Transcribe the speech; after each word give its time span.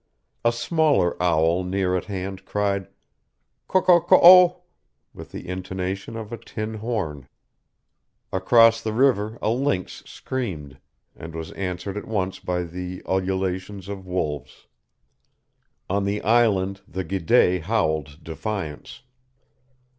A 0.43 0.51
smaller 0.51 1.15
owl 1.21 1.63
near 1.63 1.95
at 1.95 2.05
hand 2.05 2.43
cried 2.43 2.87
ko 3.67 3.83
ko 3.83 3.99
ko 4.01 4.19
oh 4.23 4.63
with 5.13 5.31
the 5.31 5.47
intonation 5.47 6.15
of 6.15 6.33
a 6.33 6.39
tin 6.39 6.73
horn. 6.73 7.27
Across 8.33 8.81
the 8.81 8.93
river 8.93 9.37
a 9.43 9.51
lynx 9.51 10.01
screamed, 10.07 10.79
and 11.15 11.35
was 11.35 11.51
answered 11.51 11.97
at 11.97 12.07
once 12.07 12.39
by 12.39 12.63
the 12.63 13.03
ululations 13.05 13.87
of 13.87 14.07
wolves. 14.07 14.65
On 15.87 16.03
the 16.05 16.23
island 16.23 16.81
the 16.87 17.05
giddés 17.05 17.61
howled 17.61 18.23
defiance. 18.23 19.03